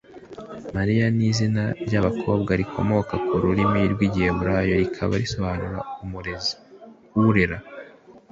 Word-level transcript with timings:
Marie 0.75 1.05
ni 1.15 1.25
izina 1.31 1.63
ry’abakobwa 1.85 2.51
rikomoka 2.61 3.13
ku 3.25 3.33
rurimi 3.43 3.81
rw’Igiheburayi 3.93 4.71
rikaba 4.81 5.13
risobanura 5.23 5.79
“Umurezi/urera” 6.03 7.57